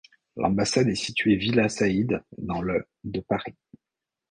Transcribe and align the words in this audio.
L'ambassade 0.35 0.87
est 0.89 0.95
située 0.95 1.35
villa 1.35 1.69
Saïd 1.69 2.23
dans 2.39 2.63
le 2.63 2.87
de 3.03 3.19
Paris. 3.19 3.53